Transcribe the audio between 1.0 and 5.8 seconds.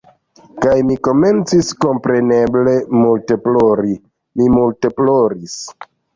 komencis kompreneble multe plori. Mi multe ploris.